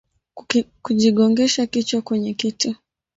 kujigongesha 0.83 1.65
kichwa 1.67 2.01
kwenye 2.01 2.33
kitu 2.33 2.75